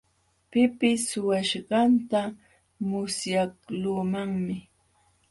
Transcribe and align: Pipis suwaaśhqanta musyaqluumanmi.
Pipis 0.51 1.01
suwaaśhqanta 1.09 2.21
musyaqluumanmi. 2.87 4.57